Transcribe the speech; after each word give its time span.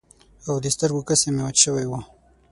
او 0.47 0.55
د 0.63 0.65
سترګو 0.75 1.01
کسی 1.09 1.27
مې 1.35 1.41
وچ 1.45 1.57
شوي 1.65 1.85
وو. 1.87 1.99